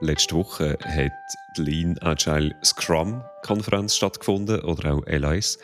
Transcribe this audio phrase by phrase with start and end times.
[0.00, 1.12] Letzte Woche hat
[1.56, 5.58] die Lean Agile Scrum Konferenz stattgefunden oder auch LIS.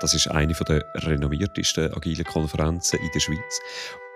[0.00, 3.60] Das ist eine der renommiertesten agilen Konferenzen in der Schweiz.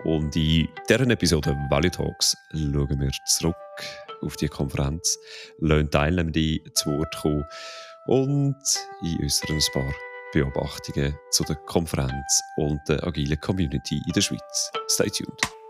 [0.04, 3.56] Und in deren Episode Value Talks schauen wir zurück
[4.20, 5.18] auf die Konferenz,
[5.58, 7.44] lassen Teilnehmende zu Wort kommen
[8.06, 8.56] und
[9.02, 9.94] in ein paar
[10.34, 14.70] Beobachtungen zu der Konferenz und der agilen Community in der Schweiz.
[14.88, 15.63] Stay tuned.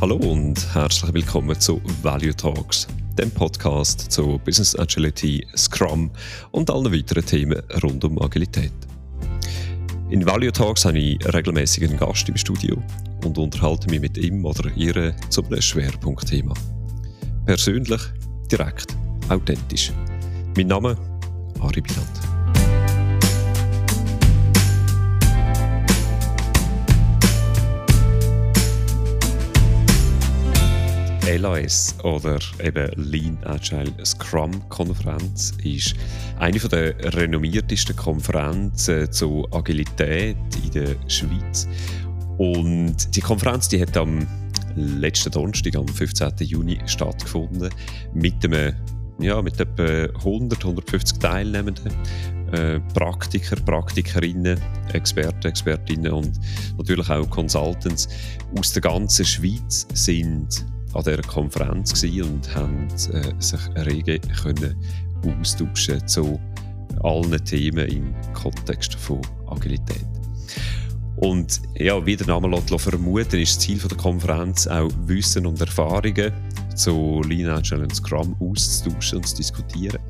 [0.00, 2.86] Hallo und herzlich willkommen zu Value Talks,
[3.18, 6.10] dem Podcast zu Business Agility, Scrum
[6.52, 8.72] und allen weiteren Themen rund um Agilität.
[10.08, 12.82] In Value Talks habe ich regelmäßig einen Gast im Studio
[13.26, 16.54] und unterhalte mich mit ihm oder ihr zu einem Schwerpunktthema.
[17.44, 18.00] Persönlich,
[18.50, 18.96] direkt,
[19.28, 19.92] authentisch.
[20.56, 20.96] Mein Name
[21.60, 22.19] Ari Biland.
[31.38, 35.94] LAS oder eben Lean Agile Scrum Konferenz ist
[36.38, 41.68] eine der renommiertesten Konferenzen zur Agilität in der Schweiz.
[42.38, 44.26] Und die Konferenz die hat am
[44.74, 46.32] letzten Donnerstag, am 15.
[46.40, 47.70] Juni, stattgefunden
[48.14, 48.74] mit einem
[49.20, 51.92] ja, mit etwa 100, 150 Teilnehmenden,
[52.52, 54.58] äh, Praktiker, Praktikerinnen,
[54.94, 56.40] Experten, Expertinnen und
[56.78, 58.08] natürlich auch Consultants
[58.58, 64.76] aus der ganzen Schweiz sind an dieser Konferenz und haben äh, sich rege können
[65.40, 66.40] austauschen zu
[67.02, 70.06] allen Themen im Kontext von Agilität.
[71.16, 76.32] Und ja, wie der Name vermuten, ist das Ziel der Konferenz auch Wissen und Erfahrungen
[76.74, 80.00] zu Lean Agile und Scrum auszutauschen und zu diskutieren.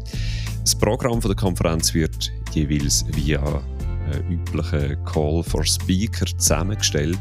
[0.61, 3.63] Das Programm der Konferenz wird jeweils via
[4.11, 7.21] äh, üblichen Call for Speaker zusammengestellt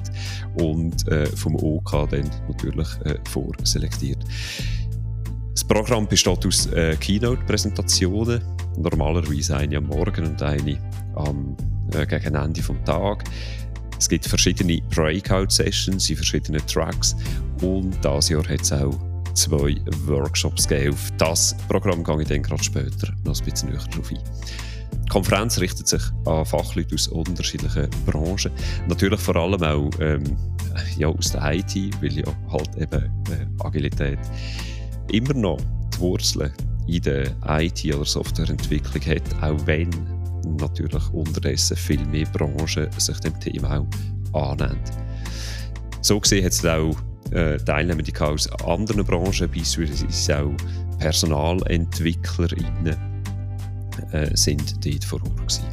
[0.60, 4.24] und äh, vom OK dann natürlich äh, vorselektiert.
[5.54, 8.42] Das Programm besteht aus äh, Keynote-Präsentationen,
[8.78, 10.78] normalerweise eine am Morgen und eine
[11.16, 11.56] am,
[11.94, 13.24] äh, gegen Ende des Tages.
[13.98, 17.16] Es gibt verschiedene Breakout-Sessions in verschiedenen Tracks
[17.62, 18.98] und dieses Jahr hat es auch
[19.34, 20.94] zwei Workshops gegeben.
[20.94, 24.20] Auf das Programm gehe ich dann gerade später noch ein bisschen näher drauf ein.
[25.10, 28.52] Die Konferenz richtet sich an Fachleute aus unterschiedlichen Branchen.
[28.88, 30.38] Natürlich vor allem auch ähm,
[30.98, 34.20] ja, aus der IT, weil ja halt eben äh, Agilität
[35.12, 35.58] immer noch
[35.96, 36.54] die Wurzeln
[36.86, 39.90] in der IT- oder Softwareentwicklung hat, auch wenn
[40.60, 43.84] natürlich unterdessen viel mehr Branchen sich dem Thema
[44.34, 44.80] auch annehmen.
[46.02, 46.96] So gesehen hat es auch
[47.32, 50.54] äh, Teilnehmende aus anderen Branchen, beispielsweise auch
[51.00, 53.09] PersonalentwicklerInnen,
[54.12, 55.66] äh, sind dort vor Ort gewesen.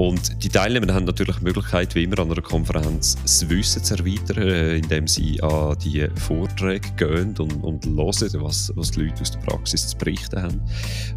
[0.00, 3.96] Und die Teilnehmer haben natürlich die Möglichkeit, wie immer an einer Konferenz, das Wissen zu
[3.98, 9.20] erweitern, äh, indem sie an die Vorträge gehen und, und hören, was, was die Leute
[9.20, 10.62] aus der Praxis zu berichten haben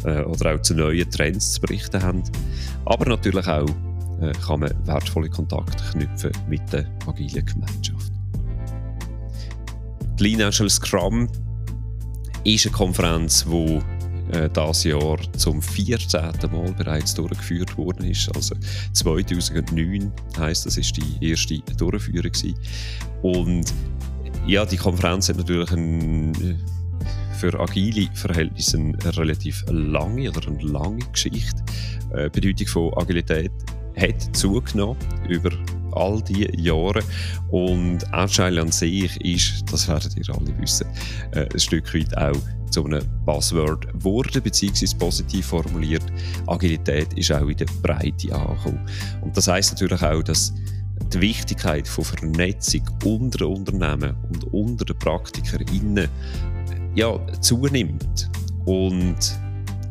[0.04, 2.22] äh, oder auch zu neuen Trends zu berichten haben.
[2.84, 3.70] Aber natürlich auch
[4.20, 8.12] äh, kann man wertvolle Kontakte knüpfen mit der agilen Gemeinschaft.
[10.18, 11.28] Die Lean Agile Scrum
[12.44, 13.80] ist eine Konferenz, die
[14.34, 16.20] äh, das Jahr zum 14.
[16.50, 18.34] Mal bereits durchgeführt worden ist.
[18.34, 18.54] Also
[18.92, 22.54] 2009 heißt das ist die erste Durchführung gewesen.
[23.22, 23.72] Und
[24.46, 26.60] ja, die Konferenz hat natürlich ein,
[27.38, 31.62] für agile Verhältnisse eine relativ lange oder eine lange Geschichte.
[32.12, 33.52] Äh, die Bedeutung von Agilität
[33.96, 35.50] hat zugenommen über
[35.92, 37.00] all diese Jahre.
[37.50, 40.86] Und Agile an sich ist, das werdet ihr alle wissen,
[41.32, 42.36] äh, ein Stück weit auch
[42.74, 46.02] zu einem Buzzword wurde, beziehungsweise positiv formuliert,
[46.48, 48.80] Agilität ist auch in der Breite angekommen.
[49.22, 50.52] Und das heißt natürlich auch, dass
[51.12, 56.08] die Wichtigkeit von Vernetzung unter Unternehmen und unter den PraktikerInnen
[56.96, 58.28] ja, zunimmt.
[58.64, 59.38] Und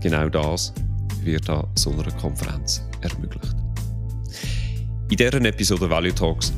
[0.01, 0.74] genau das
[1.21, 3.56] wird an so einer Konferenz ermöglicht.
[5.09, 6.51] In dieser Episode Value Talks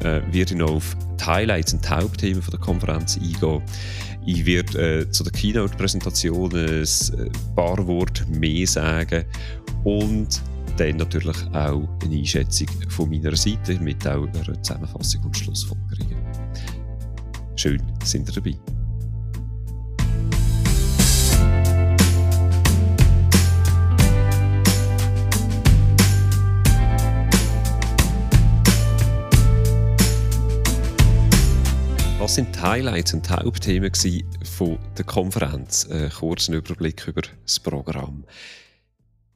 [0.00, 3.62] äh, werde ich noch auf die Highlights und die Hauptthemen der Konferenz eingehen.
[4.26, 6.84] Ich werde äh, zu der Keynote-Präsentation ein
[7.54, 9.24] paar Worte mehr sagen
[9.84, 10.42] und
[10.76, 16.16] dann natürlich auch eine Einschätzung von meiner Seite mit auch einer Zusammenfassung und Schlussfolgerungen.
[17.54, 18.73] Schön, sind ihr dabei.
[32.34, 33.92] Was sind die Highlights und die Hauptthemen
[34.42, 35.86] von der Konferenz?
[35.88, 38.24] Ein kurzen Überblick über das Programm.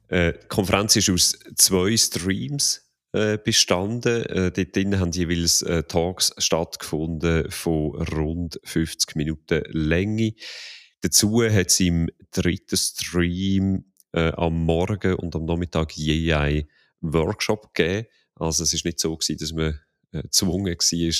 [0.09, 4.25] Äh, die Konferenz ist aus zwei Streams äh, bestanden.
[4.25, 10.33] Äh, dort haben jeweils äh, Talks stattgefunden von rund 50 Minuten Länge.
[10.99, 16.67] Dazu hat es im dritten Stream äh, am Morgen und am Nachmittag je ein
[16.99, 18.07] Workshop gegeben.
[18.35, 19.79] Also es ist nicht so gewesen, dass man
[20.11, 21.13] äh, gezwungen war,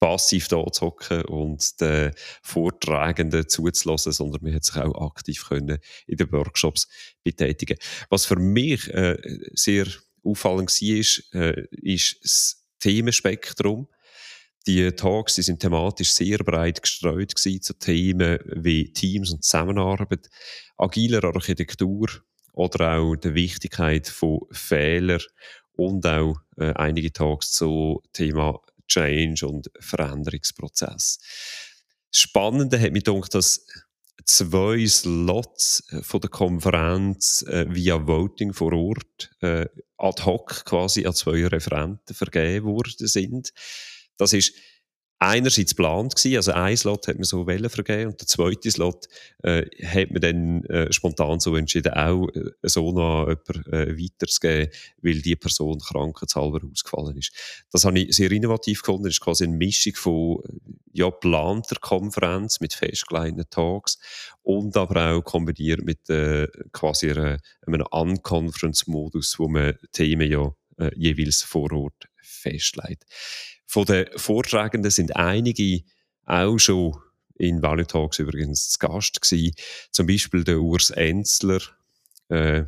[0.00, 2.12] passiv da zu hocken und den
[2.42, 6.88] Vortragenden zuzulassen, sondern man hat sich auch aktiv können in den Workshops
[7.24, 7.78] betätigen.
[8.10, 9.16] Was für mich äh,
[9.54, 9.86] sehr
[10.22, 13.88] auffallend war, ist, äh, ist das Themenspektrum.
[14.66, 20.28] Die Talks die sind thematisch sehr breit gestreut gewesen zu Themen wie Teams und Zusammenarbeit,
[20.76, 22.08] agiler Architektur
[22.52, 25.20] oder auch der Wichtigkeit von Fehlern
[25.76, 31.18] und auch äh, einige Talks zu Thema Change und Veränderungsprozess.
[32.10, 33.66] Spannende hat mich gedacht, dass
[34.24, 39.66] zwei Slots äh, von der Konferenz äh, via Voting vor Ort äh,
[39.96, 43.52] ad hoc quasi an zwei Referenten vergeben worden sind.
[44.16, 44.54] Das ist
[45.18, 49.06] einerseits geplant gewesen, also ein Slot hat man so Wellen vergeben und der zweite Slot
[49.42, 54.02] äh, hat man dann äh, spontan so entschieden, auch äh, so noch an jemanden äh,
[54.02, 54.70] weiterzugeben,
[55.02, 57.32] weil die Person krankheitshalber ausgefallen ist.
[57.72, 60.42] Das habe ich sehr innovativ gefunden, das ist quasi eine Mischung von
[60.92, 63.98] ja, geplanter Konferenz mit festgelegten Talks
[64.42, 70.90] und aber auch kombiniert mit äh, quasi einer, einem Unconference-Modus, wo man Themen ja äh,
[70.94, 73.04] jeweils vor Ort festlegt.
[73.66, 75.82] Von den Vortragenden sind einige
[76.24, 76.96] auch schon
[77.38, 79.54] in Value Talks übrigens zu Gast gewesen.
[79.90, 81.60] Zum Beispiel der Urs Enzler
[82.28, 82.64] äh,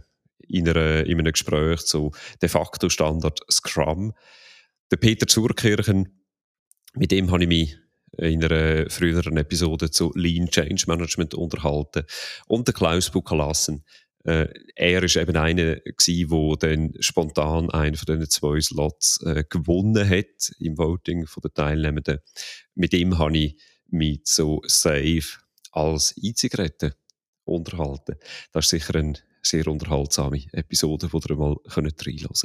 [0.47, 2.12] in, einer, in einem Gespräch zu
[2.43, 4.12] de facto Standard Scrum.
[4.91, 6.23] Der Peter Zurkirchen,
[6.95, 7.79] mit dem habe ich mich
[8.17, 12.05] in einer früheren Episode zu Lean Change Management unterhalten.
[12.47, 13.85] Und der Klaus Bukalassen,
[14.25, 19.44] äh, er ist eben einer gewesen, der dann spontan einen von diesen zwei Slots äh,
[19.49, 22.19] gewonnen hat im Voting von den Teilnehmenden.
[22.75, 25.38] Mit ihm habe ich mich so safe
[25.73, 26.97] als E-Zigarette
[27.44, 28.17] unterhalten.
[28.53, 32.43] Das ist sicher eine sehr unterhaltsame Episode, die ihr mal reinhören könnt.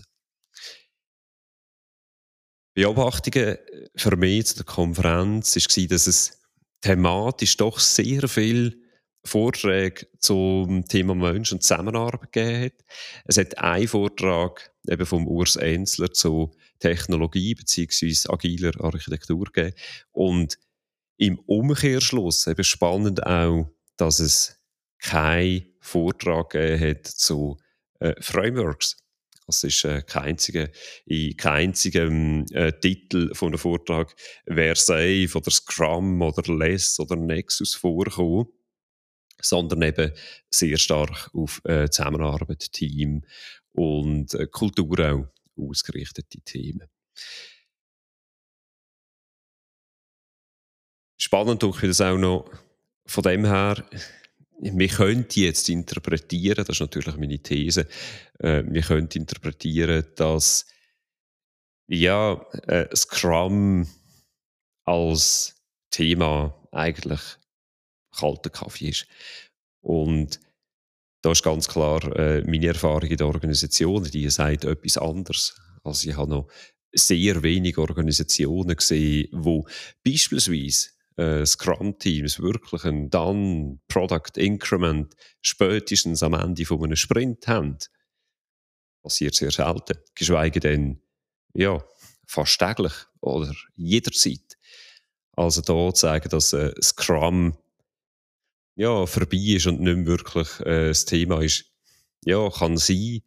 [2.76, 3.58] Beobachtungen
[3.96, 6.40] für mich zu der Konferenz war, dass es
[6.81, 8.82] thematisch doch sehr viel
[9.25, 12.86] Vorträge zum Thema Mensch und Zusammenarbeit gegeben hat.
[13.25, 18.30] Es hat einen Vortrag eben vom Urs Enzler zu Technologie bzw.
[18.30, 19.75] agiler Architektur gegeben.
[20.12, 20.60] Und
[21.18, 24.60] im Umkehrschluss eben spannend auch, dass es
[25.00, 27.58] keinen Vortrag gegeben hat zu
[28.00, 28.98] äh, Frameworks.
[29.48, 30.69] Das ist äh, kein einziger,
[31.06, 34.16] in keinem einzigen äh, Titel von einem Vortrag
[34.48, 38.48] Versailles oder Scrum oder Less oder Nexus vorkommen
[39.41, 40.12] sondern eben
[40.50, 43.24] sehr stark auf äh, Zusammenarbeit, Team
[43.71, 45.27] und äh, Kultur auch
[45.57, 46.88] ausgerichtete Themen.
[51.18, 52.50] Spannend durch das auch noch
[53.06, 53.83] von dem her,
[54.59, 57.88] wir könnten jetzt interpretieren, das ist natürlich meine These,
[58.39, 60.65] äh, wir könnten interpretieren, dass
[61.88, 62.33] ja,
[62.68, 63.88] äh, Scrum
[64.85, 65.56] als
[65.91, 67.21] Thema eigentlich
[68.13, 69.07] kalter Kaffee ist.
[69.81, 70.40] Und
[71.21, 75.56] da ist ganz klar äh, meine Erfahrung in der Organisation, die sagt etwas anderes.
[75.83, 76.47] Also ich habe noch
[76.94, 79.66] sehr wenige Organisationen gesehen, wo
[80.04, 87.78] beispielsweise äh, Scrum-Teams wirklich ein Done Product Increment spätestens am Ende von einem Sprint haben.
[89.02, 89.97] Passiert sehr selten.
[90.16, 91.02] Geschweige denn,
[91.54, 91.83] ja,
[92.28, 94.57] fast täglich oder jederzeit.
[95.35, 97.57] Also da zu sagen, dass äh, Scrum
[98.75, 101.65] ja, vorbei ist und nicht mehr wirklich äh, das Thema ist.
[102.25, 103.21] Ja, kann sein.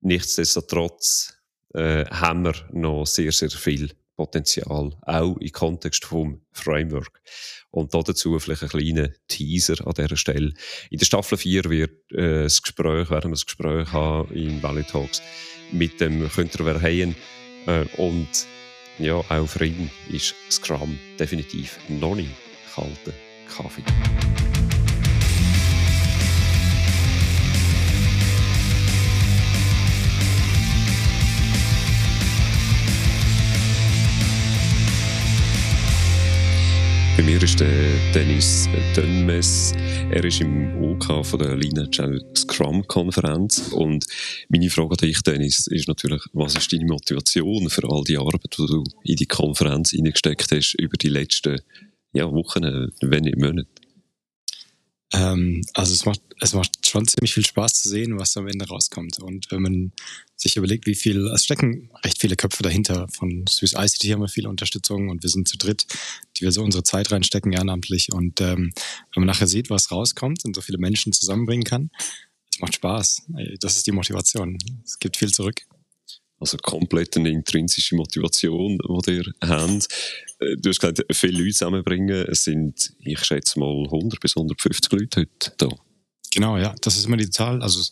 [0.00, 1.34] Nichtsdestotrotz
[1.74, 7.22] äh, haben wir noch sehr, sehr viel Potenzial, auch im Kontext vom Framework.
[7.70, 10.52] Und dazu vielleicht ein kleiner Teaser an dieser Stelle.
[10.90, 14.84] In der Staffel 4 wird äh, das Gespräch, werden wir das Gespräch haben in Valley
[14.84, 15.22] Talks
[15.70, 17.14] mit dem Künter Verheyen.
[17.66, 18.28] Äh, und
[18.98, 22.34] ja, auch für ihn ist Scrum definitiv noch nicht
[22.74, 23.12] kalter
[23.48, 23.84] Kaffee.
[37.18, 39.72] Bei mir ist der Dennis Dönmes.
[40.12, 43.72] Er ist im OK von der Lean Agile Scrum Konferenz.
[43.72, 44.06] Und
[44.48, 48.56] meine Frage an dich, Dennis, ist natürlich, was ist deine Motivation für all die Arbeit,
[48.56, 51.60] die du in die Konferenz hineingesteckt hast über die letzten
[52.12, 52.62] ja, Wochen,
[53.00, 53.66] wenn nicht Monate?
[55.12, 58.68] Ähm, also es macht, es macht schon ziemlich viel Spaß zu sehen, was am Ende
[58.68, 59.18] rauskommt.
[59.18, 59.92] Und wenn man
[60.36, 63.08] sich überlegt, wie viel, es stecken recht viele Köpfe dahinter.
[63.12, 65.86] Von Swiss ICT haben wir viele Unterstützung und wir sind zu dritt,
[66.38, 68.12] die wir so unsere Zeit reinstecken ehrenamtlich.
[68.12, 68.72] Und ähm,
[69.14, 71.90] wenn man nachher sieht, was rauskommt und so viele Menschen zusammenbringen kann,
[72.50, 73.22] es macht Spaß.
[73.60, 74.58] Das ist die Motivation.
[74.84, 75.62] Es gibt viel zurück.
[76.40, 79.88] Also komplett eine intrinsische Motivation, die ihr habt.
[80.38, 82.26] Äh, du hast gesagt, viele Leute zusammenbringen.
[82.28, 85.68] Es sind, ich schätze mal, 100 bis 150 Leute heute da.
[86.32, 86.74] Genau, ja.
[86.82, 87.60] Das ist immer die Zahl.
[87.62, 87.82] Also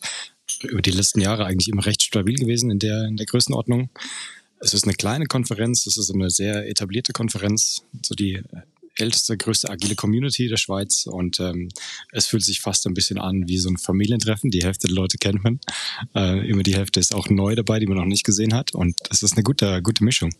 [0.63, 3.91] über die letzten Jahre eigentlich immer recht stabil gewesen in der, in der Größenordnung.
[4.61, 7.85] Es ist eine kleine Konferenz, es ist eine sehr etablierte Konferenz.
[8.03, 8.43] So die
[8.99, 11.69] älteste, größte agile Community der Schweiz und ähm,
[12.13, 14.51] es fühlt sich fast ein bisschen an wie so ein Familientreffen.
[14.51, 15.61] Die Hälfte der Leute kennt man.
[16.15, 18.97] Äh, immer die Hälfte ist auch neu dabei, die man noch nicht gesehen hat und
[19.09, 20.35] das ist eine gute, gute Mischung.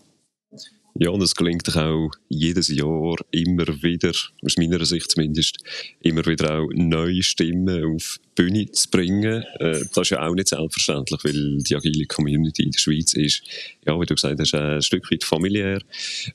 [0.99, 4.13] Ja, und es gelingt auch jedes Jahr immer wieder,
[4.43, 5.59] aus meiner Sicht zumindest,
[6.01, 9.43] immer wieder auch neue Stimmen auf die Bühne zu bringen.
[9.59, 13.43] Äh, das ist ja auch nicht selbstverständlich, weil die agile Community in der Schweiz ist,
[13.87, 15.83] ja, wie du gesagt hast, ein Stück weit familiär.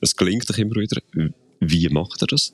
[0.00, 1.00] Es gelingt doch immer wieder.
[1.60, 2.52] Wie macht er das?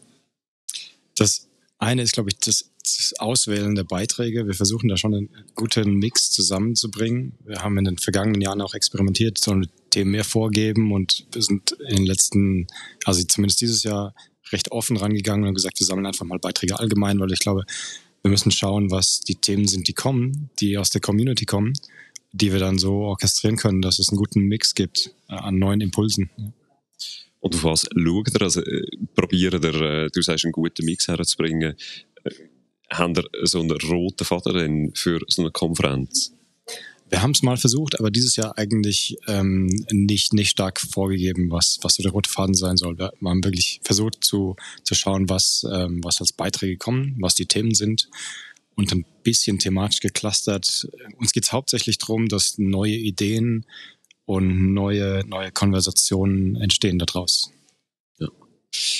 [1.16, 1.48] Das
[1.78, 4.46] eine ist, glaube ich, das, das Auswählen der Beiträge.
[4.46, 7.34] Wir versuchen da schon einen guten Mix zusammenzubringen.
[7.44, 11.42] Wir haben in den vergangenen Jahren auch experimentiert, so mit Themen mehr vorgeben und wir
[11.42, 12.66] sind in den letzten,
[13.04, 14.14] also zumindest dieses Jahr,
[14.52, 17.64] recht offen rangegangen und gesagt, wir sammeln einfach mal Beiträge allgemein, weil ich glaube,
[18.22, 21.72] wir müssen schauen, was die Themen sind, die kommen, die aus der Community kommen,
[22.32, 25.80] die wir dann so orchestrieren können, dass es einen guten Mix gibt äh, an neuen
[25.80, 26.30] Impulsen.
[27.40, 28.42] Und auf was schaut ihr?
[28.42, 31.74] Also, äh, probieren ihr, äh, du sagst, einen guten Mix herzubringen.
[32.90, 36.32] Haben ihr so einen roten Faden für so eine Konferenz?
[37.10, 41.78] Wir haben es mal versucht, aber dieses Jahr eigentlich ähm, nicht, nicht stark vorgegeben, was,
[41.82, 42.98] was so der rote Faden sein soll.
[42.98, 47.46] Wir haben wirklich versucht zu, zu schauen, was, ähm, was als Beiträge kommen, was die
[47.46, 48.08] Themen sind
[48.74, 50.88] und ein bisschen thematisch geclustert.
[51.16, 53.64] Uns geht es hauptsächlich darum, dass neue Ideen
[54.26, 57.50] und neue, neue Konversationen entstehen daraus.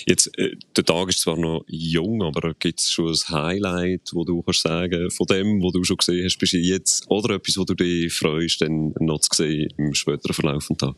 [0.07, 4.25] Jetzt, äh, der Tag ist zwar noch jung, aber gibt es schon ein Highlight, wo
[4.25, 7.65] du kannst sagen, von dem, wo du schon gesehen hast, bis jetzt, oder etwas, wo
[7.65, 10.97] du dich freust, dann noch zu sehen im späteren Verlauf des Tages?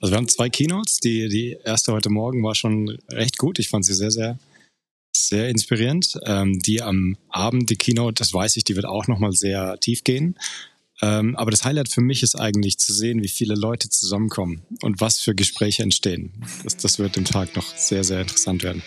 [0.00, 0.98] Also wir haben zwei Keynotes.
[1.00, 3.58] Die, die erste heute Morgen war schon recht gut.
[3.58, 4.38] Ich fand sie sehr, sehr,
[5.16, 6.18] sehr inspirierend.
[6.24, 10.04] Ähm, die am Abend, die Keynote, das weiß ich, die wird auch nochmal sehr tief
[10.04, 10.36] gehen.
[11.02, 15.00] Ähm, aber das Highlight für mich ist eigentlich zu sehen, wie viele Leute zusammenkommen und
[15.00, 16.32] was für Gespräche entstehen.
[16.64, 18.82] Das, das wird im Tag noch sehr, sehr interessant werden.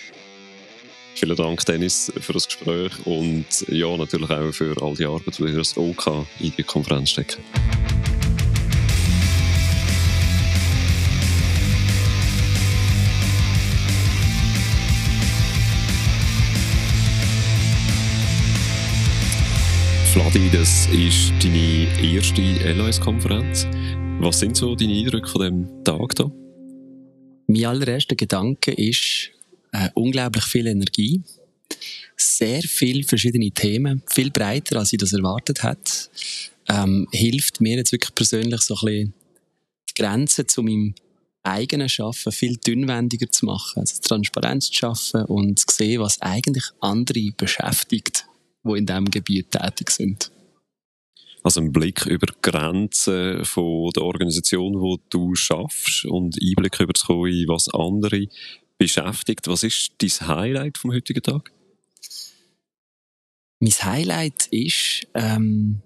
[1.16, 5.44] Vielen Dank, Dennis, für das Gespräch und ja, natürlich auch für all die Arbeit, die
[5.44, 7.44] ihr das OK in die Konferenz stecken.
[20.20, 23.66] Fladi, das ist deine erste LOS-Konferenz.
[24.20, 26.32] Was sind so deine Eindrücke von diesem Tag hier?
[27.48, 29.30] Mein allererster Gedanke ist
[29.72, 31.24] äh, unglaublich viel Energie,
[32.18, 36.10] sehr viele verschiedene Themen, viel breiter, als ich das erwartet hätte.
[36.68, 39.14] Ähm, hilft mir jetzt wirklich persönlich so ein bisschen
[39.90, 40.96] die Grenzen zu meinem
[41.44, 46.66] eigenen Schaffen viel dünnwendiger zu machen, also Transparenz zu schaffen und zu sehen, was eigentlich
[46.82, 48.26] andere beschäftigt
[48.74, 50.32] die in diesem Gebiet tätig sind.
[51.44, 56.94] Also ein Blick über die Grenzen von der Organisation, wo du schaffst und Einblick über
[56.94, 58.28] zu kommen, was andere
[58.78, 59.48] beschäftigt.
[59.48, 61.52] Was ist dein Highlight vom heutigen Tag?
[63.60, 65.82] Mein Highlight ist, ähm,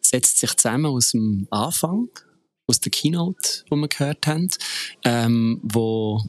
[0.00, 2.08] setzt sich zusammen aus dem Anfang,
[2.66, 4.48] aus der Keynote, die wir gehört haben,
[5.04, 6.22] ähm, wo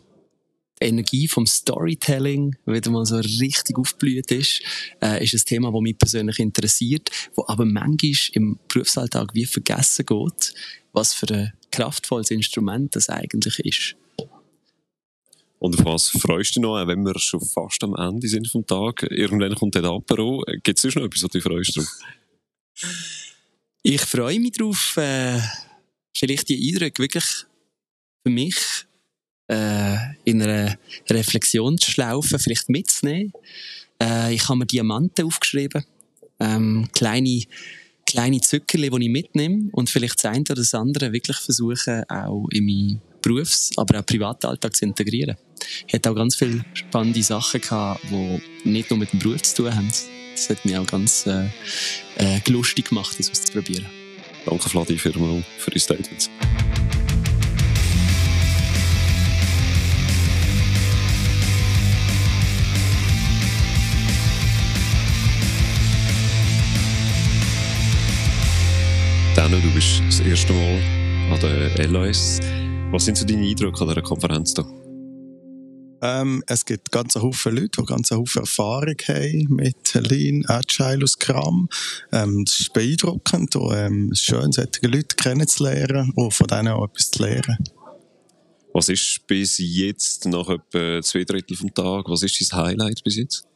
[0.82, 4.62] Energie vom Storytelling wieder mal so richtig aufblüht ist,
[5.02, 10.06] äh, ist ein Thema, das mich persönlich interessiert, wo aber manchmal im Berufsalltag wie vergessen
[10.06, 10.54] geht,
[10.94, 13.96] was für ein kraftvolles Instrument das eigentlich ist.
[15.60, 18.66] Und auf was freust du dich noch, wenn wir schon fast am Ende sind vom
[18.66, 19.04] Tag?
[19.12, 20.42] Irgendwann kommt der Apero.
[20.64, 22.00] Gibt es sonst noch etwas, was du freust drauf?
[23.84, 25.42] Ich freue mich darauf, äh,
[26.16, 27.26] vielleicht die Eindrücke wirklich
[28.24, 28.56] für mich
[29.50, 30.78] äh, in einer
[31.10, 33.34] Reflexionsschlaufe vielleicht mitzunehmen.
[34.02, 35.84] Äh, ich habe mir Diamanten aufgeschrieben,
[36.40, 37.44] ähm, kleine
[38.10, 42.48] kleine Zückerli, die ich mitnehme und vielleicht das eine oder das andere wirklich versuchen, auch
[42.52, 45.38] in meinen Berufs-, aber auch Privatalltag zu integrieren.
[45.88, 49.64] Ich hatte auch ganz viele spannende Sachen gehabt, die nicht nur mit dem Beruf zu
[49.64, 49.92] tun haben.
[50.34, 51.50] Das hat mich auch ganz äh,
[52.18, 53.86] äh, lustig gemacht, das auszuprobieren.
[54.46, 55.12] Danke, Vladi, für,
[55.58, 56.30] für die Statements.
[69.50, 72.40] Benno, du bist das erste Mal an der LOS.
[72.92, 74.66] Was sind so deine Eindrücke an dieser Konferenz hier?
[76.04, 81.08] Ähm, es gibt ganz Haufen Leute, die ganz Haufen Erfahrung haben mit Lean, Agile und
[81.08, 81.68] Scrum.
[82.12, 86.68] Ähm, das ist beeindruckend und ähm, es ist schön, solche Leute kennenzulernen und von denen
[86.68, 87.58] auch etwas zu lernen.
[88.74, 93.16] Was ist bis jetzt, nach etwa zwei Drittel vom Tag, was ist dein Highlight bis
[93.16, 93.48] jetzt?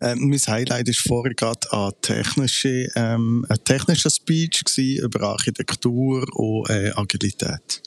[0.00, 6.70] Ähm, mein Highlight war vorher gerade ein technischer ähm, ein technischer Speech über Architektur und
[6.70, 7.82] äh, Agilität.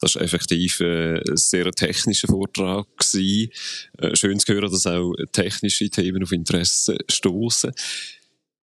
[0.00, 2.86] Das war effektiv äh, ein sehr technischer Vortrag.
[3.14, 7.72] Äh, schön zu hören, dass auch technische Themen auf Interesse stoßen.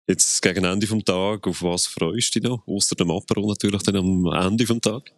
[0.08, 2.65] Jetzt gegen Ende des Tages, auf was freust du dich noch?
[2.65, 5.13] Außer dem Apero natürlich dann am Ende des Tages?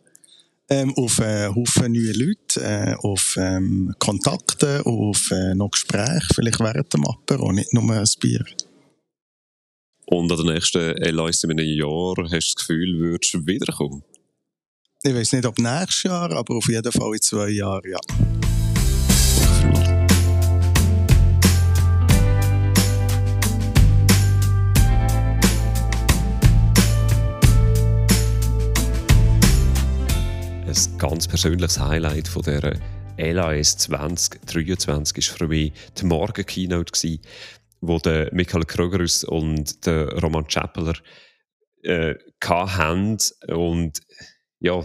[0.71, 6.61] Ähm, auf äh, Haufen neue Leute, äh, auf ähm, Kontakte, auf äh, noch Gespräche, vielleicht
[6.61, 8.45] während dem Apero, nicht nur ein Bier.
[10.05, 14.01] Und an der nächsten LIS in einem Jahr hast du das Gefühl, würdest du wiederkommen?
[15.03, 17.99] Ich weiß nicht, ob nächstes Jahr, aber auf jeden Fall in zwei Jahren, ja.
[30.71, 32.79] Ein ganz persönliches Highlight von dieser
[33.17, 37.19] LAS 2023 war für mich die Morgen-Keynote,
[37.81, 40.93] wo der Michael Krogerus und der Roman Chappeler
[41.83, 43.17] äh, hatten.
[43.49, 43.99] Und
[44.61, 44.81] ja,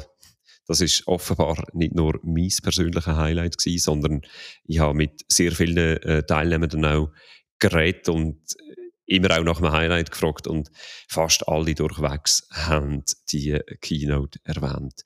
[0.66, 4.22] das ist offenbar nicht nur mein persönliches Highlight gewesen, sondern
[4.64, 7.12] ich habe mit sehr vielen äh, Teilnehmern auch
[7.60, 8.40] geredet und
[9.06, 10.68] immer auch nach einem Highlight gefragt und
[11.06, 15.04] fast alle durchwegs haben die Keynote erwähnt.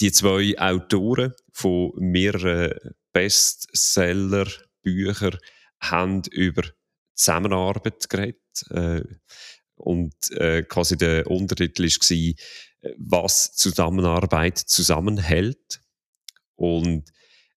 [0.00, 5.36] Die zwei Autoren von mehreren Bestseller-Büchern
[5.80, 6.62] haben über
[7.14, 8.40] Zusammenarbeit geredet.
[8.70, 9.02] Äh,
[9.74, 12.34] und äh, quasi der Untertitel war,
[12.98, 15.80] was Zusammenarbeit zusammenhält.
[16.56, 17.10] Und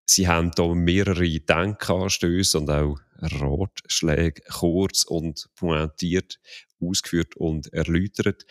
[0.06, 6.40] sie haben da mehrere Denkanstöße und auch Ratschläge kurz und pointiert
[6.80, 8.46] ausgeführt und erläutert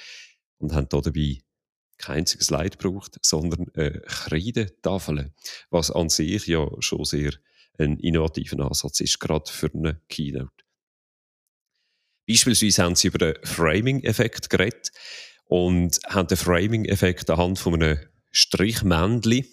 [0.58, 1.42] und haben da dabei
[2.02, 5.32] kein einziges Leid gebraucht, sondern eine Kreidetafel,
[5.70, 7.32] was an sich ja schon sehr
[7.78, 10.50] ein innovativer Ansatz ist, gerade für eine Keynote.
[12.28, 14.92] Beispielsweise haben sie über den Framing-Effekt geredet
[15.46, 17.98] und haben den Framing-Effekt anhand von einem
[18.30, 19.46] Strichmännchen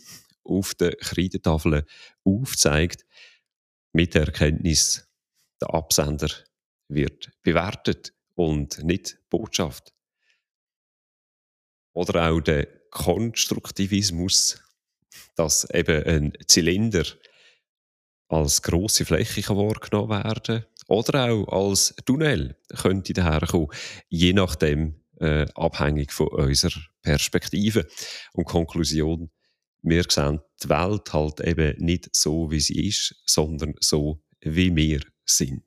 [0.43, 1.85] auf der Kreidetafel
[2.23, 3.05] aufgezeigt,
[3.91, 5.07] mit der Erkenntnis,
[5.61, 6.29] der Absender
[6.87, 9.93] wird bewertet und nicht Botschaft.
[11.99, 14.63] Oder auch der Konstruktivismus,
[15.35, 17.03] dass eben ein Zylinder
[18.29, 23.67] als grosse Fläche wahrgenommen werden oder auch als Tunnel könnte daherkommen,
[24.07, 27.85] je nachdem äh, abhängig von unserer Perspektive.
[28.31, 29.29] Und Konklusion,
[29.81, 35.01] wir sehen die Welt halt eben nicht so, wie sie ist, sondern so, wie wir
[35.25, 35.65] sind.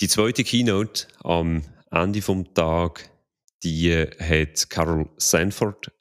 [0.00, 3.08] Die zweite Keynote am Ende vom Tag,
[3.62, 5.92] die hat Carol Sanford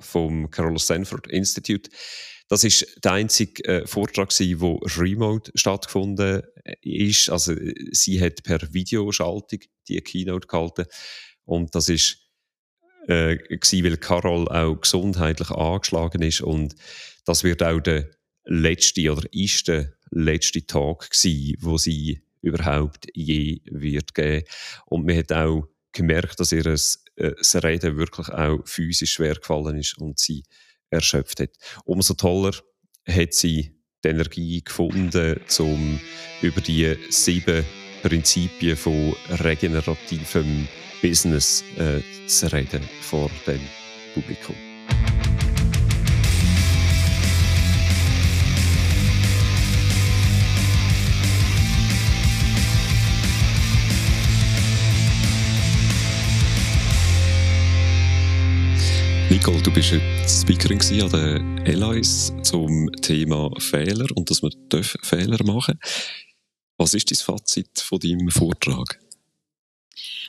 [0.00, 1.90] vom Carol Sanford Institute.
[2.48, 4.46] Das ist der einzige äh, Vortrag, der
[4.96, 6.42] remote stattgefunden
[6.82, 7.30] ist.
[7.30, 7.54] Also
[7.92, 10.86] sie hat per Videoschaltung die Keynote gehalten
[11.44, 12.18] und das ist
[13.06, 16.74] äh, gewesen, weil Carol auch gesundheitlich angeschlagen ist und
[17.24, 18.10] das wird auch der
[18.44, 24.44] letzte oder ist der letzte Tag gewesen, wo sie überhaupt je wird geben.
[24.86, 26.76] Und man hat auch gemerkt, dass ihr äh,
[27.16, 30.42] das Reden wirklich auch physisch schwer gefallen ist und sie
[30.90, 31.50] erschöpft hat.
[31.84, 32.52] Umso toller
[33.06, 36.00] hat sie die Energie gefunden, um
[36.42, 37.64] über die sieben
[38.02, 40.68] Prinzipien von regenerativem
[41.00, 43.60] Business äh, zu reden vor dem
[44.12, 44.56] Publikum.
[59.30, 64.52] Nicole, du bist heute Speakerin an der Elois zum Thema Fehler und dass man
[65.02, 65.78] Fehler machen
[66.76, 69.00] Was ist dein Fazit von deinem Vortrag?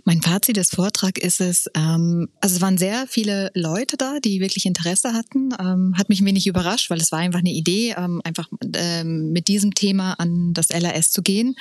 [0.06, 4.40] Mein Fazit des Vortrags ist es, ähm, also es waren sehr viele Leute da, die
[4.40, 5.50] wirklich Interesse hatten.
[5.60, 9.32] Ähm, hat mich ein wenig überrascht, weil es war einfach eine Idee, ähm, einfach ähm,
[9.32, 11.56] mit diesem Thema an das LAS zu gehen.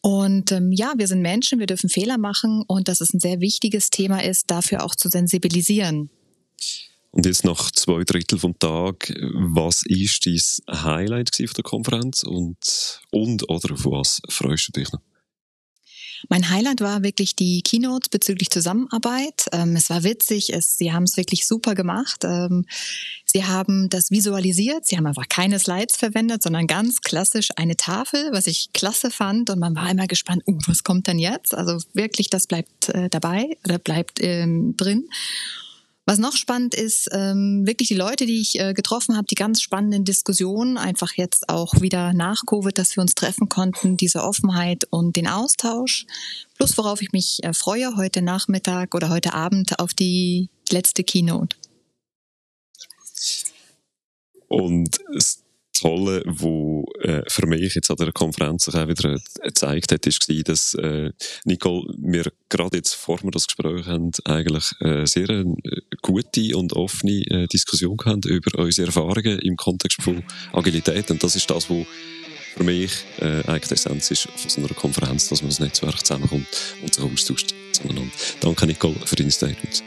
[0.00, 3.40] Und ähm, ja, wir sind Menschen, wir dürfen Fehler machen und dass es ein sehr
[3.40, 6.10] wichtiges Thema ist, dafür auch zu sensibilisieren.
[7.10, 13.00] Und jetzt nach zwei Drittel vom Tag, was ist dein Highlight von der Konferenz und,
[13.10, 15.00] und oder auf was freust du dich noch?
[16.28, 19.46] Mein Highlight war wirklich die Keynote bezüglich Zusammenarbeit.
[19.52, 22.24] Ähm, es war witzig, es, sie haben es wirklich super gemacht.
[22.24, 22.66] Ähm,
[23.24, 28.30] sie haben das visualisiert, sie haben einfach keine Slides verwendet, sondern ganz klassisch eine Tafel,
[28.32, 29.50] was ich klasse fand.
[29.50, 31.54] Und man war immer gespannt, uh, was kommt denn jetzt?
[31.54, 35.08] Also wirklich, das bleibt äh, dabei oder bleibt ähm, drin.
[36.08, 39.60] Was noch spannend ist, ähm, wirklich die Leute, die ich äh, getroffen habe, die ganz
[39.60, 44.86] spannenden Diskussionen, einfach jetzt auch wieder nach Covid, dass wir uns treffen konnten, diese Offenheit
[44.88, 46.06] und den Austausch.
[46.56, 51.54] Plus worauf ich mich äh, freue, heute Nachmittag oder heute Abend auf die letzte Keynote.
[54.48, 54.98] Und
[55.80, 60.28] Tolle, wo äh, für mich jetzt an der Konferenz auch wieder äh, gezeigt hat, ist
[60.48, 61.10] dass äh,
[61.44, 66.56] Nicole, wir gerade jetzt, vor wir das Gespräch haben, eigentlich äh, sehr eine äh, gute
[66.56, 71.10] und offene äh, Diskussion haben über unsere Erfahrungen im Kontext von Agilität.
[71.10, 71.86] Und das ist das, was
[72.56, 76.04] für mich äh, eigentlich die Essenz ist von so einer Konferenz, dass man das Netzwerk
[76.04, 76.46] zusammenkommt
[76.82, 78.10] und sich austauscht zueinander.
[78.40, 79.82] Danke, Nicole, für deine Statements.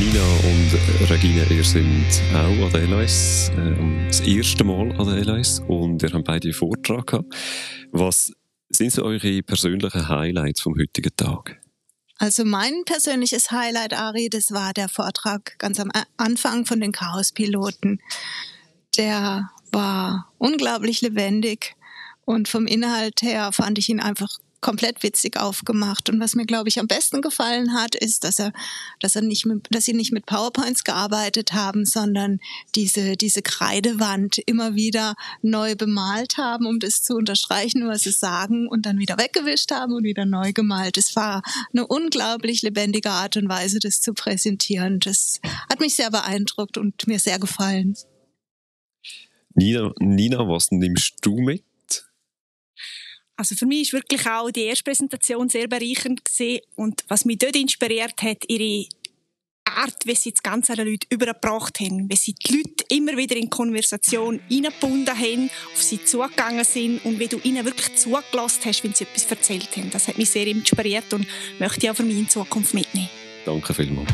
[0.00, 5.26] Nina und Regina, ihr sind auch an der LAS, äh, das erste Mal an der
[5.26, 7.34] LAS und ihr habt beide einen Vortrag gehabt.
[7.92, 8.32] Was
[8.70, 11.60] sind so eure persönlichen Highlights vom heutigen Tag?
[12.16, 18.00] Also mein persönliches Highlight, Ari, das war der Vortrag ganz am Anfang von den Chaospiloten.
[18.96, 21.76] Der war unglaublich lebendig
[22.24, 26.08] und vom Inhalt her fand ich ihn einfach komplett witzig aufgemacht.
[26.10, 28.52] Und was mir, glaube ich, am besten gefallen hat, ist, dass er,
[28.98, 32.40] dass er nicht mit, dass sie nicht mit PowerPoints gearbeitet haben, sondern
[32.74, 38.68] diese, diese Kreidewand immer wieder neu bemalt haben, um das zu unterstreichen, was sie sagen
[38.68, 40.96] und dann wieder weggewischt haben und wieder neu gemalt.
[40.96, 41.42] Es war
[41.72, 45.00] eine unglaublich lebendige Art und Weise, das zu präsentieren.
[45.00, 47.96] Das hat mich sehr beeindruckt und mir sehr gefallen.
[49.54, 51.64] Nina, Nina was nimmst du mit?
[53.40, 56.60] Also für mich ist wirklich auch die erste Präsentation sehr bereichernd gewesen.
[56.76, 58.86] und was mich dort inspiriert hat, ihre
[59.64, 63.36] Art, wie sie das Ganze den Leuten übergebracht haben, wie sie die Leute immer wieder
[63.36, 68.84] in Konversation eingebunden haben, auf sie zugegangen sind und wie du ihnen wirklich zugelassen hast,
[68.84, 69.88] wenn sie etwas erzählt haben.
[69.90, 71.26] Das hat mich sehr inspiriert und
[71.58, 73.08] möchte ich auch für mich in Zukunft mitnehmen.
[73.46, 74.10] Danke vielmals.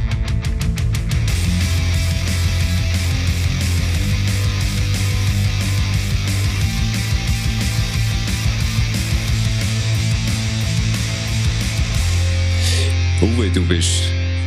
[13.27, 14.05] Uwe, du bist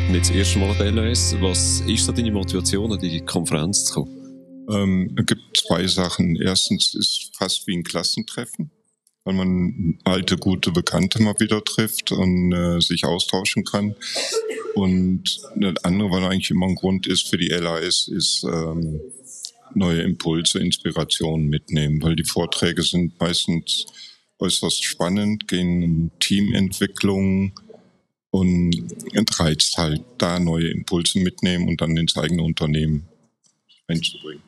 [0.09, 1.35] nicht das erste Mal an der LS.
[1.41, 4.67] Was ist so deine Motivation, an die Konferenz zu kommen?
[4.71, 6.37] Ähm, es gibt zwei Sachen.
[6.37, 8.71] Erstens ist fast wie ein Klassentreffen,
[9.25, 13.95] weil man alte, gute Bekannte mal wieder trifft und äh, sich austauschen kann.
[14.75, 19.01] Und das andere, was eigentlich immer ein Grund ist für die LAS, ist ähm,
[19.75, 23.87] neue Impulse, Inspirationen mitnehmen, weil die Vorträge sind meistens
[24.39, 27.51] äußerst spannend, gehen um Teamentwicklung,
[28.31, 33.07] und reizt halt, da neue Impulse mitnehmen und dann ins eigene Unternehmen
[33.87, 34.43] einzubringen.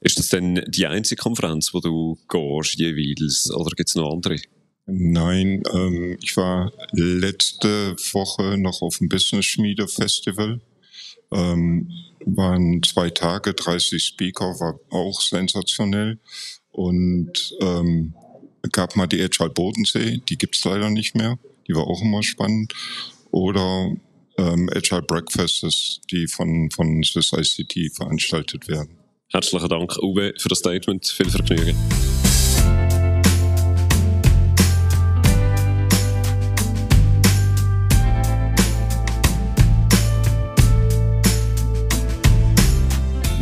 [0.00, 4.36] Ist das denn die einzige Konferenz, wo du gehst jeweils, oder gibt es noch andere?
[4.86, 10.60] Nein, ähm, ich war letzte Woche noch auf dem Business Schmiede Festival.
[11.32, 11.90] Ähm,
[12.26, 16.18] waren zwei Tage, 30 Speaker, war auch sensationell.
[16.70, 18.14] Und ähm,
[18.72, 22.72] gab mal die Agile Bodensee, die gibt's leider nicht mehr die war auch immer spannend.
[23.30, 23.92] Oder
[24.38, 28.98] ähm, Agile Breakfasts, die von, von Swiss ICT veranstaltet werden.
[29.30, 31.06] Herzlichen Dank, Uwe, für das Statement.
[31.06, 31.76] Viel Vergnügen.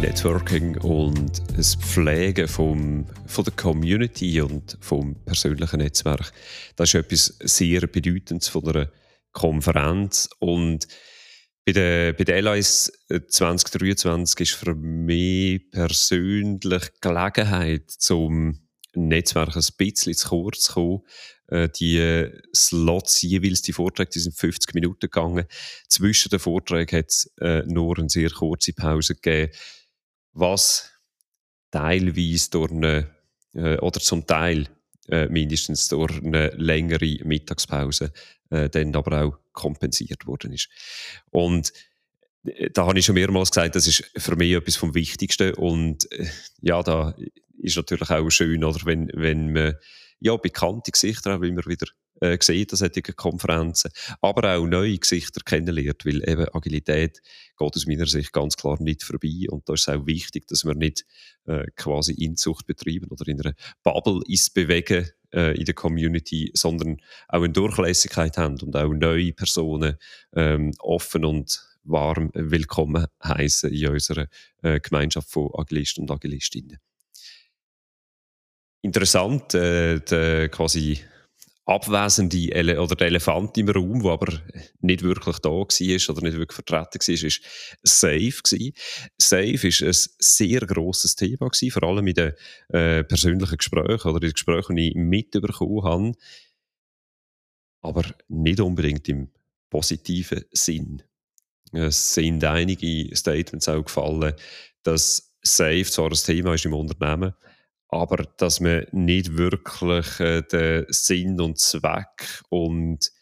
[0.02, 6.32] Networking und das Pflegen vom, von der Community und vom persönlichen Netzwerk,
[6.74, 8.90] das ist etwas sehr Bedeutendes von einer
[9.30, 10.88] Konferenz und
[11.64, 12.90] bei der, bei der LIS
[13.28, 18.58] 2023 ist für mich persönlich Gelegenheit, zum
[18.94, 21.00] Netzwerk ein bisschen zu kurz zu kommen.
[21.46, 25.46] Äh, die Slots, jeweils die Vorträge, die sind 50 Minuten gegangen.
[25.88, 29.52] Zwischen den Vorträgen hat es äh, nur eine sehr kurze Pause gegeben
[30.32, 30.90] was
[31.70, 33.10] teilweise durch eine,
[33.54, 34.68] äh, oder zum Teil
[35.08, 38.12] äh, mindestens durch eine längere Mittagspause
[38.50, 40.68] äh, dann aber auch kompensiert worden ist.
[41.30, 41.72] Und
[42.44, 46.10] äh, da habe ich schon mehrmals gesagt, das ist für mich etwas vom Wichtigsten und
[46.12, 46.28] äh,
[46.60, 47.14] ja, da
[47.58, 49.76] ist natürlich auch schön, oder wenn, wenn man
[50.20, 51.86] ja, bekannte Gesichter auch immer wieder
[52.22, 57.20] äh, sieht an solchen Konferenzen, aber auch neue Gesichter kennenlernt, weil eben Agilität
[57.58, 60.64] geht aus meiner Sicht ganz klar nicht vorbei und da ist es auch wichtig, dass
[60.64, 61.04] wir nicht
[61.46, 66.98] äh, quasi Inzucht betreiben oder in einer Bubble ist bewegen äh, in der Community, sondern
[67.28, 69.96] auch eine Durchlässigkeit haben und auch neue Personen
[70.34, 74.28] ähm, offen und warm willkommen heißen in unserer
[74.62, 76.78] äh, Gemeinschaft von Agilisten und Agilistinnen.
[78.82, 81.00] Interessant, äh, der quasi
[81.64, 84.40] abwesende Ele oder der Elefant im Raum, der aber
[84.80, 85.62] nicht wirklich da war
[86.16, 87.40] oder nicht wirklich vertreten war, ist
[87.82, 88.72] Safe gewesen.
[89.16, 92.32] Safe ist ein sehr grosses Thema gewesen, vor allem in den
[92.68, 96.12] äh, persönlichen Gesprächen oder in den Gesprächen, die ich mitbekommen habe,
[97.82, 99.30] aber nicht unbedingt im
[99.70, 101.02] positiven Sinn.
[101.72, 104.34] Es sind einige Statements auch gefallen,
[104.82, 107.34] dass Safe zwar ein Thema ist im Unternehmen,
[107.92, 113.12] aber dass man nicht wirklich äh, den Sinn und Zweck und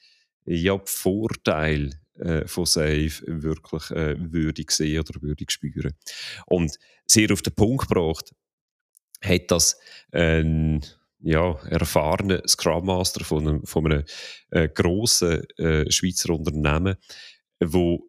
[0.47, 5.93] ja, die Vorteile äh, von Safe wirklich äh, würdig sehen oder würdig spüren.
[6.47, 8.33] Und sehr auf den Punkt gebracht
[9.23, 9.77] hat das
[10.13, 10.87] ein
[11.19, 14.05] ja, erfahrener Scrum Master von einem, von einem
[14.51, 16.97] äh, grossen äh, Schweizer Unternehmen,
[17.59, 18.09] wo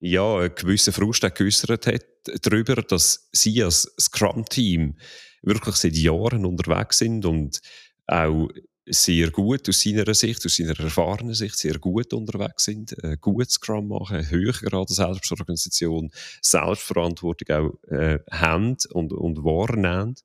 [0.00, 2.04] ja, einen gewissen Frust geäußert hat
[2.42, 4.96] darüber, dass sie als Scrum-Team
[5.44, 7.60] wirklich seit Jahren unterwegs sind und
[8.06, 8.48] auch
[8.86, 13.50] sehr gut aus seiner Sicht, aus seiner erfahrenen Sicht, sehr gut unterwegs sind, äh, gut
[13.50, 14.52] Scrum machen, höher
[14.86, 16.10] Selbstorganisation,
[16.42, 20.16] Selbstverantwortung auch äh, haben und, und wahrnehmen.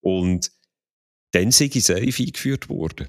[0.00, 0.52] Und
[1.32, 3.08] dann sei Safe eingeführt worden.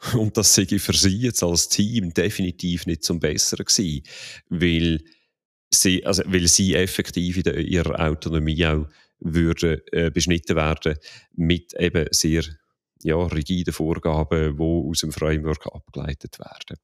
[0.14, 4.02] Und das sei für sie jetzt als Team definitiv nicht zum Besseren gewesen,
[4.48, 5.04] weil
[5.68, 8.86] sie, also, weil sie effektiv in der, ihrer Autonomie auch
[9.20, 10.96] würden äh, beschnitten werden
[11.32, 12.42] mit eben sehr
[13.02, 16.78] ja, rigiden Vorgaben, die aus dem Framework abgeleitet werden.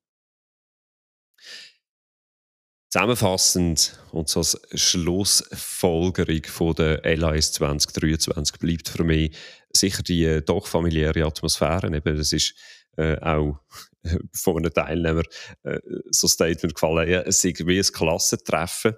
[2.88, 9.36] Zusammenfassend und so als Schlussfolgerung von der LAS 2023 bleibt für mich
[9.70, 11.94] sicher die äh, doch familiäre Atmosphäre.
[11.94, 12.54] Eben, das ist
[12.96, 13.58] äh, auch
[14.32, 15.22] von einem Teilnehmer
[15.64, 15.78] äh,
[16.10, 18.94] so ein Statement gefallen, ja, es ist wie ein Klassentreffen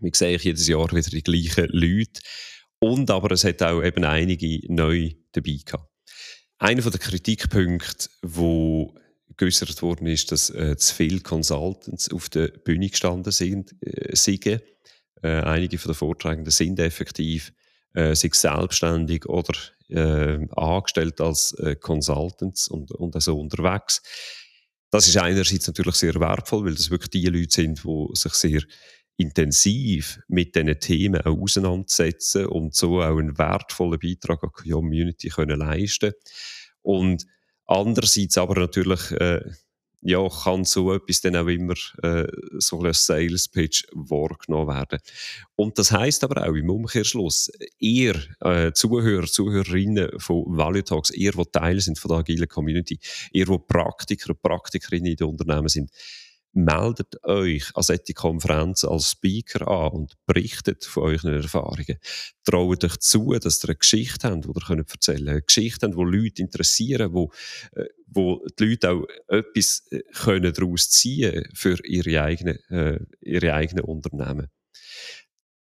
[0.00, 2.20] wir sehen jedes Jahr wieder die gleichen Leute.
[2.78, 5.88] Und aber es hat auch eben einige neu dabei gehabt.
[6.58, 8.94] Einer der Kritikpunkte, wo
[9.36, 14.46] geäußert worden ist, dass äh, zu viele Consultants auf der Bühne gestanden sind, äh, sind.
[14.46, 14.62] Äh,
[15.22, 17.52] einige von den Vortragenden sind effektiv
[17.94, 19.54] äh, sich selbstständig oder
[19.88, 24.02] äh, angestellt als äh, Consultants und, und also unterwegs.
[24.90, 28.62] Das ist einerseits natürlich sehr wertvoll, weil das wirklich die Leute sind, die sich sehr
[29.20, 35.28] intensiv mit diesen Themen auch auseinandersetzen und so auch einen wertvollen Beitrag an die Community
[35.28, 36.12] können leisten
[36.82, 37.26] Und
[37.66, 39.42] andererseits aber natürlich, äh,
[40.02, 42.26] ja, kann so etwas dann auch immer äh,
[42.58, 44.98] so ein Sales Pitch wahrgenommen werden.
[45.56, 51.32] Und das heißt aber auch im Umkehrschluss, ihr äh, Zuhörer, Zuhörerinnen von Value Talks, ihr,
[51.32, 52.98] die Teil sind von der agilen Community,
[53.32, 55.90] ihr, die Praktiker, Praktikerinnen in den Unternehmen sind,
[56.52, 61.98] meldet euch an solche Konferenzen als Speaker an und berichtet von euren Erfahrungen.
[62.44, 65.28] Traut euch zu, dass ihr eine Geschichte habt, die ihr könnt erzählen könnt.
[65.28, 67.32] Eine Geschichte habt, die Leute interessieren, wo,
[67.76, 73.54] äh, wo die Leute auch etwas äh, können daraus ziehen für ihre eigenen, äh, ihre
[73.54, 74.48] eigenen Unternehmen.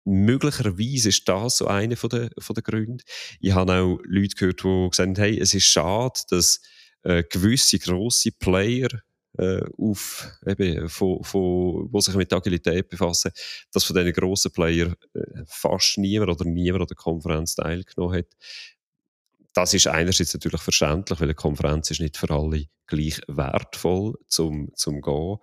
[0.05, 3.05] Möglicherweise ist das so einer von der, von der Gründe.
[3.40, 6.62] Ich habe auch Leute gehört, die gesagt haben, hey, es ist schade, dass
[7.03, 8.88] äh, gewisse grosse Player
[9.36, 13.30] äh, auf, eben, von, von, wo sich mit Agilität befassen,
[13.72, 18.36] dass von diesen grossen Player äh, fast niemand oder niemand an der Konferenz teilgenommen hat.
[19.54, 24.70] Das ist einerseits natürlich verständlich, weil eine Konferenz ist nicht für alle gleich wertvoll zum,
[24.74, 25.38] zum Gehen.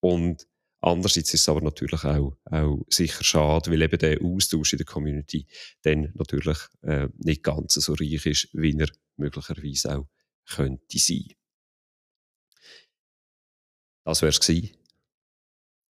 [0.00, 0.46] Und
[0.80, 4.86] andererseits ist es aber natürlich auch, auch sicher schade, weil eben der Austausch in der
[4.86, 5.46] Community
[5.82, 10.08] dann natürlich äh, nicht ganz so reich ist, wie er möglicherweise auch
[10.46, 11.28] könnte sein.
[14.04, 14.40] Das wäre es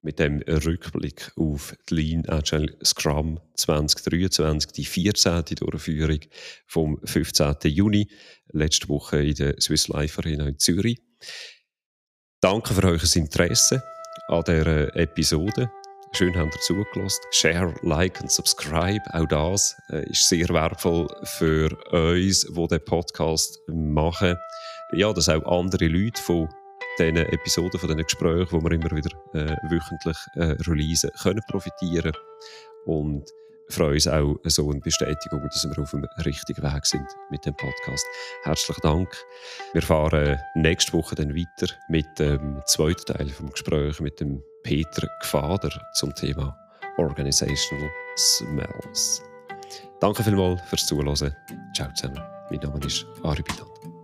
[0.02, 5.44] mit dem Rückblick auf die Lean Agile Scrum 2023, die 14.
[5.56, 6.20] Durchführung
[6.66, 7.56] vom 15.
[7.64, 8.08] Juni,
[8.54, 11.02] letzte Woche in der Swiss Life Arena in Zürich.
[12.40, 13.84] Danke für euer Interesse
[14.30, 15.70] an dieser Episode.
[16.14, 17.22] Schön habt ihr zugelassen.
[17.32, 19.02] Share, like und subscribe.
[19.14, 24.38] Auch das äh, ist sehr wertvoll für uns, die den Podcast machen.
[24.94, 26.48] Ja, dass auch andere Leute von
[26.98, 32.14] diesen Episoden, von diesen Gesprächen, die wir immer wieder äh, wöchentlich äh, releasen, können profitieren.
[32.86, 33.30] Und
[33.70, 37.56] freuen uns auch so eine Bestätigung, dass wir auf dem richtigen Weg sind mit dem
[37.56, 38.06] Podcast.
[38.44, 39.10] Herzlichen Dank.
[39.74, 45.08] Wir fahren nächste Woche dann weiter mit dem zweiten Teil vom Gespräch mit dem Peter
[45.22, 46.58] Gfader zum Thema
[46.98, 49.22] Organizational Smells.
[50.00, 51.36] Danke vielmals fürs Zuhören.
[51.76, 52.22] Ciao zusammen.
[52.50, 53.97] Mein Name ist Ari Bidan.